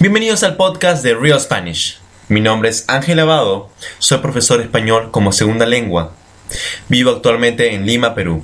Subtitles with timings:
[0.00, 1.98] Bienvenidos al podcast de Real Spanish.
[2.28, 6.14] Mi nombre es Ángel Abado, soy profesor español como segunda lengua.
[6.88, 8.42] Vivo actualmente en Lima, Perú.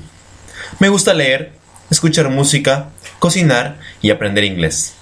[0.78, 1.52] Me gusta leer,
[1.90, 4.94] escuchar música, cocinar y aprender inglés.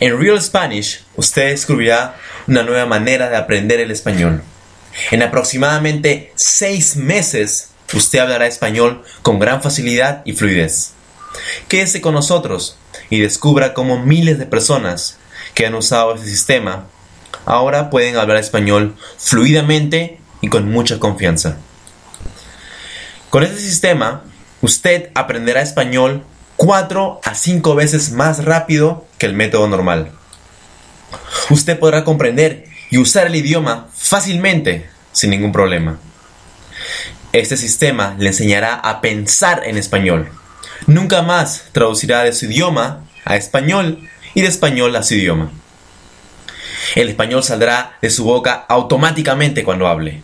[0.00, 4.42] En Real Spanish, usted descubrirá una nueva manera de aprender el español.
[5.10, 10.92] En aproximadamente seis meses, usted hablará español con gran facilidad y fluidez.
[11.68, 12.76] Quédese con nosotros
[13.10, 15.18] y descubra cómo miles de personas
[15.58, 16.86] que han usado este sistema
[17.44, 21.56] ahora pueden hablar español fluidamente y con mucha confianza.
[23.28, 24.22] Con este sistema,
[24.60, 26.22] usted aprenderá español
[26.58, 30.12] 4 a 5 veces más rápido que el método normal.
[31.50, 35.98] Usted podrá comprender y usar el idioma fácilmente sin ningún problema.
[37.32, 40.30] Este sistema le enseñará a pensar en español.
[40.86, 44.08] Nunca más traducirá de su idioma a español
[44.42, 45.50] de español a su idioma.
[46.94, 50.22] El español saldrá de su boca automáticamente cuando hable.